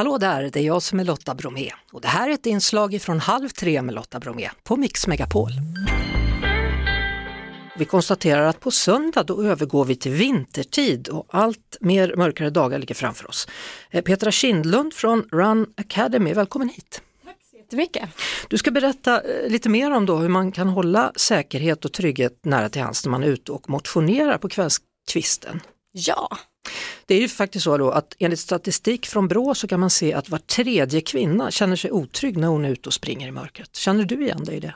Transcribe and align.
Hallå 0.00 0.18
där, 0.18 0.50
det 0.52 0.60
är 0.60 0.64
jag 0.64 0.82
som 0.82 1.00
är 1.00 1.04
Lotta 1.04 1.34
Bromé 1.34 1.70
och 1.92 2.00
det 2.00 2.08
här 2.08 2.28
är 2.28 2.32
ett 2.34 2.46
inslag 2.46 3.02
från 3.02 3.20
Halv 3.20 3.48
tre 3.48 3.82
med 3.82 3.94
Lotta 3.94 4.20
Bromé 4.20 4.50
på 4.64 4.76
Mix 4.76 5.06
Megapol. 5.06 5.50
Vi 7.78 7.84
konstaterar 7.84 8.42
att 8.42 8.60
på 8.60 8.70
söndag 8.70 9.22
då 9.22 9.42
övergår 9.42 9.84
vi 9.84 9.96
till 9.96 10.12
vintertid 10.12 11.08
och 11.08 11.26
allt 11.30 11.76
mer 11.80 12.14
mörkare 12.16 12.50
dagar 12.50 12.78
ligger 12.78 12.94
framför 12.94 13.28
oss. 13.28 13.48
Eh, 13.90 14.02
Petra 14.02 14.30
Kindlund 14.30 14.94
från 14.94 15.28
Run 15.32 15.66
Academy, 15.76 16.32
välkommen 16.32 16.68
hit! 16.68 17.02
jättemycket. 17.52 18.10
Du 18.48 18.58
ska 18.58 18.70
berätta 18.70 19.20
eh, 19.20 19.50
lite 19.50 19.68
mer 19.68 19.90
om 19.90 20.06
då 20.06 20.16
hur 20.16 20.28
man 20.28 20.52
kan 20.52 20.68
hålla 20.68 21.12
säkerhet 21.16 21.84
och 21.84 21.92
trygghet 21.92 22.44
nära 22.44 22.68
till 22.68 22.82
hands 22.82 23.04
när 23.04 23.10
man 23.10 23.22
är 23.22 23.26
ute 23.26 23.52
och 23.52 23.70
motionerar 23.70 24.38
på 24.38 24.48
kvällskvisten. 24.48 25.60
Ja. 25.92 26.28
Det 27.06 27.14
är 27.14 27.20
ju 27.20 27.28
faktiskt 27.28 27.64
så 27.64 27.78
då 27.78 27.90
att 27.90 28.16
enligt 28.18 28.40
statistik 28.40 29.06
från 29.06 29.28
Brå 29.28 29.54
så 29.54 29.68
kan 29.68 29.80
man 29.80 29.90
se 29.90 30.12
att 30.12 30.28
var 30.28 30.38
tredje 30.38 31.00
kvinna 31.00 31.50
känner 31.50 31.76
sig 31.76 31.90
otrygg 31.90 32.36
när 32.36 32.48
hon 32.48 32.64
är 32.64 32.70
ute 32.70 32.88
och 32.88 32.94
springer 32.94 33.28
i 33.28 33.30
mörkret. 33.30 33.76
Känner 33.76 34.04
du 34.04 34.22
igen 34.22 34.44
dig 34.44 34.56
i 34.56 34.60
det? 34.60 34.74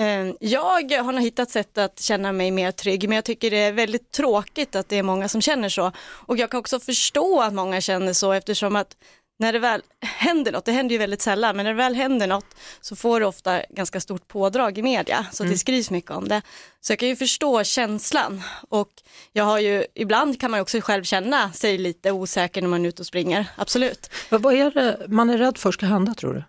Eh, 0.00 0.34
jag 0.40 1.02
har 1.02 1.12
nog 1.12 1.22
hittat 1.22 1.50
sätt 1.50 1.78
att 1.78 2.00
känna 2.00 2.32
mig 2.32 2.50
mer 2.50 2.72
trygg 2.72 3.08
men 3.08 3.16
jag 3.16 3.24
tycker 3.24 3.50
det 3.50 3.56
är 3.56 3.72
väldigt 3.72 4.10
tråkigt 4.10 4.74
att 4.74 4.88
det 4.88 4.96
är 4.96 5.02
många 5.02 5.28
som 5.28 5.40
känner 5.40 5.68
så. 5.68 5.92
Och 5.98 6.36
jag 6.36 6.50
kan 6.50 6.60
också 6.60 6.80
förstå 6.80 7.40
att 7.40 7.54
många 7.54 7.80
känner 7.80 8.12
så 8.12 8.32
eftersom 8.32 8.76
att 8.76 8.96
när 9.40 9.52
det 9.52 9.58
väl 9.58 9.82
händer 10.00 10.52
något, 10.52 10.64
det 10.64 10.72
händer 10.72 10.92
ju 10.92 10.98
väldigt 10.98 11.22
sällan, 11.22 11.56
men 11.56 11.64
när 11.64 11.72
det 11.72 11.76
väl 11.76 11.94
händer 11.94 12.26
något 12.26 12.54
så 12.80 12.96
får 12.96 13.20
det 13.20 13.26
ofta 13.26 13.62
ganska 13.70 14.00
stort 14.00 14.28
pådrag 14.28 14.78
i 14.78 14.82
media, 14.82 15.26
så 15.32 15.42
mm. 15.42 15.52
det 15.52 15.58
skrivs 15.58 15.90
mycket 15.90 16.10
om 16.10 16.28
det. 16.28 16.42
Så 16.80 16.92
jag 16.92 16.98
kan 16.98 17.08
ju 17.08 17.16
förstå 17.16 17.64
känslan 17.64 18.42
och 18.68 18.90
jag 19.32 19.44
har 19.44 19.58
ju, 19.58 19.84
ibland 19.94 20.40
kan 20.40 20.50
man 20.50 20.60
också 20.60 20.80
själv 20.80 21.04
känna 21.04 21.52
sig 21.52 21.78
lite 21.78 22.12
osäker 22.12 22.62
när 22.62 22.68
man 22.68 22.84
är 22.84 22.88
ute 22.88 23.02
och 23.02 23.06
springer, 23.06 23.46
absolut. 23.56 24.10
Men 24.28 24.42
vad 24.42 24.54
är 24.54 24.70
det 24.70 25.08
man 25.08 25.30
är 25.30 25.38
rädd 25.38 25.58
för 25.58 25.72
ska 25.72 25.86
hända 25.86 26.14
tror 26.14 26.34
du? 26.34 26.44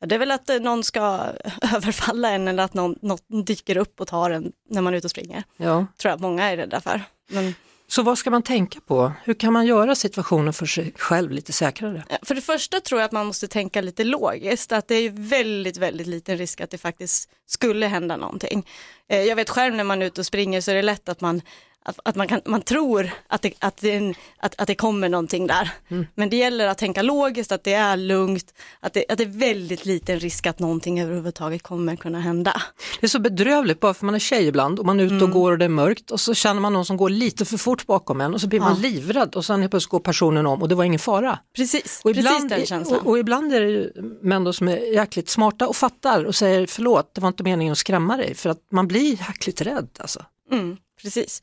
Ja, 0.00 0.06
det 0.06 0.14
är 0.14 0.18
väl 0.18 0.30
att 0.30 0.50
eh, 0.50 0.60
någon 0.60 0.84
ska 0.84 1.00
överfalla 1.74 2.30
en 2.30 2.48
eller 2.48 2.62
att 2.62 2.74
någon, 2.74 2.98
något 3.00 3.24
dyker 3.46 3.76
upp 3.76 4.00
och 4.00 4.08
tar 4.08 4.30
en 4.30 4.52
när 4.70 4.80
man 4.80 4.94
är 4.94 4.98
ute 4.98 5.06
och 5.06 5.10
springer. 5.10 5.42
Ja. 5.56 5.86
Tror 5.96 6.10
jag 6.10 6.14
att 6.14 6.20
många 6.20 6.50
är 6.50 6.56
rädda 6.56 6.80
för. 6.80 7.02
Men... 7.28 7.54
Så 7.92 8.02
vad 8.02 8.18
ska 8.18 8.30
man 8.30 8.42
tänka 8.42 8.80
på? 8.80 9.12
Hur 9.24 9.34
kan 9.34 9.52
man 9.52 9.66
göra 9.66 9.94
situationen 9.94 10.52
för 10.52 10.66
sig 10.66 10.92
själv 10.96 11.30
lite 11.30 11.52
säkrare? 11.52 12.04
För 12.22 12.34
det 12.34 12.40
första 12.40 12.80
tror 12.80 13.00
jag 13.00 13.06
att 13.06 13.12
man 13.12 13.26
måste 13.26 13.48
tänka 13.48 13.80
lite 13.80 14.04
logiskt, 14.04 14.72
att 14.72 14.88
det 14.88 14.94
är 14.94 15.10
väldigt, 15.10 15.76
väldigt 15.76 16.06
liten 16.06 16.38
risk 16.38 16.60
att 16.60 16.70
det 16.70 16.78
faktiskt 16.78 17.30
skulle 17.46 17.86
hända 17.86 18.16
någonting. 18.16 18.66
Eh, 19.08 19.22
jag 19.22 19.36
vet 19.36 19.50
själv 19.50 19.74
när 19.74 19.84
man 19.84 20.02
är 20.02 20.06
ute 20.06 20.20
och 20.20 20.26
springer 20.26 20.60
så 20.60 20.70
är 20.70 20.74
det 20.74 20.82
lätt 20.82 21.08
att 21.08 21.20
man 21.20 21.42
att, 21.84 21.98
att 22.04 22.16
man, 22.16 22.28
kan, 22.28 22.40
man 22.44 22.62
tror 22.62 23.10
att 23.28 23.42
det, 23.42 23.52
att, 23.58 23.76
det, 23.76 24.14
att, 24.38 24.60
att 24.60 24.66
det 24.66 24.74
kommer 24.74 25.08
någonting 25.08 25.46
där. 25.46 25.70
Mm. 25.88 26.06
Men 26.14 26.30
det 26.30 26.36
gäller 26.36 26.66
att 26.66 26.78
tänka 26.78 27.02
logiskt, 27.02 27.52
att 27.52 27.64
det 27.64 27.72
är 27.72 27.96
lugnt, 27.96 28.54
att 28.80 28.92
det, 28.92 29.04
att 29.08 29.18
det 29.18 29.24
är 29.24 29.38
väldigt 29.38 29.84
liten 29.84 30.20
risk 30.20 30.46
att 30.46 30.58
någonting 30.58 31.00
överhuvudtaget 31.00 31.62
kommer 31.62 31.96
kunna 31.96 32.20
hända. 32.20 32.62
Det 33.00 33.06
är 33.06 33.08
så 33.08 33.18
bedrövligt 33.18 33.80
bara 33.80 33.94
för 33.94 34.06
man 34.06 34.14
är 34.14 34.18
tjej 34.18 34.46
ibland 34.46 34.78
och 34.78 34.86
man 34.86 35.00
är 35.00 35.04
ute 35.04 35.14
och 35.14 35.20
mm. 35.20 35.32
går 35.32 35.52
och 35.52 35.58
det 35.58 35.64
är 35.64 35.68
mörkt 35.68 36.10
och 36.10 36.20
så 36.20 36.34
känner 36.34 36.60
man 36.60 36.72
någon 36.72 36.84
som 36.84 36.96
går 36.96 37.10
lite 37.10 37.44
för 37.44 37.56
fort 37.56 37.86
bakom 37.86 38.20
en 38.20 38.34
och 38.34 38.40
så 38.40 38.48
blir 38.48 38.60
ja. 38.60 38.64
man 38.64 38.80
livrädd 38.80 39.34
och 39.34 39.44
sen 39.44 39.60
helt 39.60 39.70
plötsligt 39.70 39.90
går 39.90 40.00
personen 40.00 40.46
om 40.46 40.62
och 40.62 40.68
det 40.68 40.74
var 40.74 40.84
ingen 40.84 40.98
fara. 40.98 41.38
Precis, 41.56 42.00
och 42.04 42.10
ibland, 42.10 42.50
precis 42.50 42.68
den. 42.68 42.86
Och, 42.86 43.06
och, 43.06 43.18
ibland 43.18 43.54
är 43.54 43.60
det 43.60 43.70
ju 43.70 43.92
män 44.22 44.52
som 44.52 44.68
är 44.68 44.94
jäkligt 44.94 45.28
smarta 45.28 45.68
och 45.68 45.76
fattar 45.76 46.24
och 46.24 46.34
säger 46.34 46.66
förlåt, 46.66 47.14
det 47.14 47.20
var 47.20 47.28
inte 47.28 47.42
meningen 47.42 47.72
att 47.72 47.78
skrämma 47.78 48.16
dig 48.16 48.34
för 48.34 48.50
att 48.50 48.58
man 48.72 48.88
blir 48.88 49.20
jäkligt 49.28 49.60
rädd 49.60 49.88
alltså. 49.98 50.22
Mm, 50.52 50.76
precis. 51.02 51.42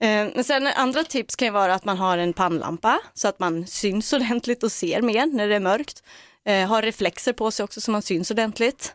Eh, 0.00 0.26
men 0.34 0.44
sen 0.44 0.66
andra 0.66 1.04
tips 1.04 1.36
kan 1.36 1.46
ju 1.46 1.52
vara 1.52 1.74
att 1.74 1.84
man 1.84 1.96
har 1.96 2.18
en 2.18 2.32
pannlampa 2.32 3.00
så 3.14 3.28
att 3.28 3.38
man 3.38 3.66
syns 3.66 4.12
ordentligt 4.12 4.62
och 4.62 4.72
ser 4.72 5.02
mer 5.02 5.26
när 5.26 5.48
det 5.48 5.56
är 5.56 5.60
mörkt. 5.60 6.02
Eh, 6.44 6.68
har 6.68 6.82
reflexer 6.82 7.32
på 7.32 7.50
sig 7.50 7.64
också 7.64 7.80
så 7.80 7.90
man 7.90 8.02
syns 8.02 8.30
ordentligt. 8.30 8.94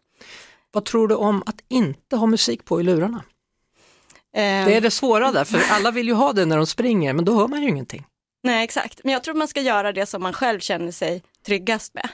Vad 0.71 0.85
tror 0.85 1.07
du 1.07 1.15
om 1.15 1.43
att 1.45 1.61
inte 1.69 2.15
ha 2.15 2.25
musik 2.25 2.65
på 2.65 2.79
i 2.79 2.83
lurarna? 2.83 3.23
Eh. 4.35 4.41
Det 4.66 4.75
är 4.75 4.81
det 4.81 4.91
svåra 4.91 5.31
där, 5.31 5.45
för 5.45 5.61
alla 5.69 5.91
vill 5.91 6.07
ju 6.07 6.13
ha 6.13 6.33
det 6.33 6.45
när 6.45 6.57
de 6.57 6.67
springer, 6.67 7.13
men 7.13 7.25
då 7.25 7.35
hör 7.35 7.47
man 7.47 7.61
ju 7.61 7.69
ingenting. 7.69 8.05
Nej, 8.44 8.63
exakt. 8.63 9.01
Men 9.03 9.13
jag 9.13 9.23
tror 9.23 9.35
man 9.35 9.47
ska 9.47 9.61
göra 9.61 9.91
det 9.91 10.05
som 10.05 10.22
man 10.22 10.33
själv 10.33 10.59
känner 10.59 10.91
sig 10.91 11.23
tryggast 11.45 11.94
med 11.94 12.09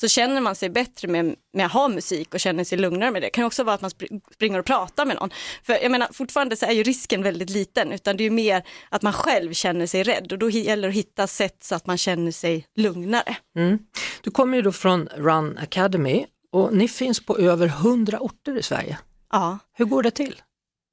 så 0.00 0.08
känner 0.08 0.40
man 0.40 0.54
sig 0.54 0.70
bättre 0.70 1.08
med, 1.08 1.34
med 1.52 1.66
att 1.66 1.72
ha 1.72 1.88
musik 1.88 2.34
och 2.34 2.40
känner 2.40 2.64
sig 2.64 2.78
lugnare 2.78 3.10
med 3.10 3.22
det. 3.22 3.26
Det 3.26 3.30
kan 3.30 3.44
också 3.44 3.64
vara 3.64 3.74
att 3.74 3.80
man 3.80 3.90
springer 4.34 4.58
och 4.58 4.64
pratar 4.64 5.06
med 5.06 5.16
någon. 5.16 5.30
För 5.62 5.72
jag 5.82 5.90
menar 5.90 6.08
fortfarande 6.12 6.56
så 6.56 6.66
är 6.66 6.72
ju 6.72 6.82
risken 6.82 7.22
väldigt 7.22 7.50
liten 7.50 7.92
utan 7.92 8.16
det 8.16 8.24
är 8.24 8.30
mer 8.30 8.62
att 8.88 9.02
man 9.02 9.12
själv 9.12 9.52
känner 9.52 9.86
sig 9.86 10.02
rädd 10.02 10.32
och 10.32 10.38
då 10.38 10.50
gäller 10.50 10.82
det 10.82 10.88
att 10.88 10.94
hitta 10.94 11.26
sätt 11.26 11.64
så 11.64 11.74
att 11.74 11.86
man 11.86 11.98
känner 11.98 12.32
sig 12.32 12.66
lugnare. 12.76 13.36
Mm. 13.56 13.78
Du 14.22 14.30
kommer 14.30 14.56
ju 14.56 14.62
då 14.62 14.72
från 14.72 15.08
Run 15.16 15.58
Academy 15.58 16.26
och 16.52 16.74
ni 16.74 16.88
finns 16.88 17.26
på 17.26 17.38
över 17.38 17.66
100 17.66 18.18
orter 18.20 18.58
i 18.58 18.62
Sverige. 18.62 18.98
Ja. 19.32 19.58
Hur 19.72 19.84
går 19.84 20.02
det 20.02 20.10
till? 20.10 20.42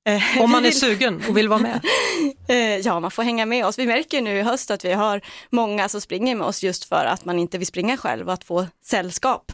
Eh, 0.06 0.42
Om 0.42 0.52
man 0.52 0.66
är 0.66 0.72
sugen 0.72 1.24
och 1.30 1.38
vill 1.38 1.50
vara 1.50 1.60
med? 1.60 1.82
Eh, 2.48 2.78
ja, 2.78 3.00
man 3.00 3.12
får 3.12 3.24
hänga 3.24 3.46
med 3.46 3.66
oss. 3.66 3.80
Vi 3.80 3.86
märker 3.86 4.22
nu 4.22 4.38
i 4.38 4.42
höst 4.42 4.72
att 4.72 4.86
vi 4.86 4.94
har 4.94 5.22
många 5.50 5.90
som 5.90 6.02
springer 6.02 6.36
med 6.36 6.48
oss 6.48 6.64
just 6.64 6.86
för 6.86 7.06
att 7.06 7.26
man 7.26 7.40
inte 7.40 7.58
vill 7.58 7.68
springa 7.68 7.98
själv 7.98 8.28
och 8.28 8.34
att 8.34 8.44
få 8.44 8.68
sällskap 8.84 9.52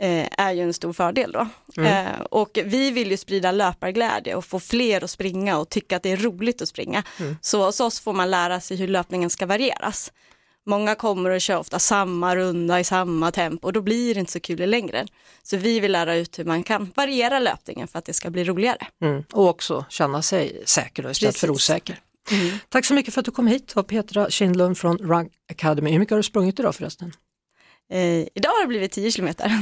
eh, 0.00 0.26
är 0.38 0.52
ju 0.52 0.62
en 0.62 0.74
stor 0.74 0.92
fördel 0.92 1.32
då. 1.32 1.48
Mm. 1.76 2.06
Och 2.30 2.58
vi 2.64 2.90
vill 2.90 3.10
ju 3.10 3.16
sprida 3.16 3.52
löparglädje 3.52 4.34
och 4.34 4.44
få 4.44 4.60
fler 4.60 5.04
att 5.04 5.10
springa 5.10 5.58
och 5.58 5.68
tycka 5.68 5.96
att 5.96 6.02
det 6.02 6.12
är 6.12 6.16
roligt 6.16 6.62
att 6.62 6.68
springa. 6.68 7.02
Mm. 7.20 7.36
Så 7.40 7.64
hos 7.64 7.80
oss 7.80 8.00
får 8.00 8.12
man 8.12 8.30
lära 8.30 8.60
sig 8.60 8.76
hur 8.76 8.88
löpningen 8.88 9.30
ska 9.30 9.46
varieras. 9.46 10.12
Många 10.66 10.94
kommer 10.94 11.30
och 11.30 11.40
kör 11.40 11.56
ofta 11.56 11.78
samma 11.78 12.36
runda 12.36 12.80
i 12.80 12.84
samma 12.84 13.30
tempo 13.30 13.66
och 13.66 13.72
då 13.72 13.82
blir 13.82 14.14
det 14.14 14.20
inte 14.20 14.32
så 14.32 14.40
kul 14.40 14.60
i 14.60 14.66
längden. 14.66 15.08
Så 15.42 15.56
vi 15.56 15.80
vill 15.80 15.92
lära 15.92 16.14
ut 16.14 16.38
hur 16.38 16.44
man 16.44 16.62
kan 16.62 16.92
variera 16.94 17.38
löpningen 17.38 17.88
för 17.88 17.98
att 17.98 18.04
det 18.04 18.12
ska 18.12 18.30
bli 18.30 18.44
roligare. 18.44 18.86
Mm. 19.02 19.24
Och 19.32 19.48
också 19.48 19.84
känna 19.88 20.22
sig 20.22 20.62
säker 20.64 21.10
istället 21.10 21.18
Precis. 21.20 21.40
för 21.40 21.50
osäker. 21.50 21.98
Mm. 22.30 22.58
Tack 22.68 22.84
så 22.84 22.94
mycket 22.94 23.14
för 23.14 23.20
att 23.20 23.24
du 23.24 23.30
kom 23.30 23.46
hit 23.46 23.72
och 23.72 23.86
Petra 23.86 24.30
Kindlund 24.30 24.78
från 24.78 24.98
Run 24.98 25.28
Academy. 25.50 25.90
Hur 25.92 25.98
mycket 25.98 26.10
har 26.12 26.16
du 26.16 26.22
sprungit 26.22 26.58
idag 26.58 26.74
förresten? 26.74 27.12
Eh, 27.92 28.00
idag 28.34 28.50
har 28.50 28.62
det 28.62 28.68
blivit 28.68 28.92
10 28.92 29.10
kilometer. 29.10 29.52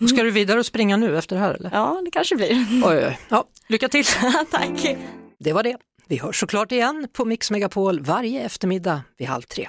Och, 0.00 0.08
ska 0.08 0.22
du 0.22 0.30
vidare 0.30 0.58
och 0.58 0.66
springa 0.66 0.96
nu 0.96 1.18
efter 1.18 1.36
det 1.36 1.42
här? 1.42 1.54
Eller? 1.54 1.70
Ja, 1.72 2.02
det 2.04 2.10
kanske 2.10 2.36
blir. 2.36 2.50
Oj, 2.84 3.06
oj. 3.06 3.18
Ja, 3.28 3.44
lycka 3.68 3.88
till! 3.88 4.04
Tack! 4.50 4.96
Det 5.38 5.52
var 5.52 5.62
det. 5.62 5.76
Vi 6.08 6.16
hörs 6.16 6.40
såklart 6.40 6.72
igen 6.72 7.08
på 7.12 7.24
Mix 7.24 7.50
Megapol 7.50 8.00
varje 8.00 8.42
eftermiddag 8.42 9.02
vid 9.18 9.28
halv 9.28 9.42
tre. 9.42 9.68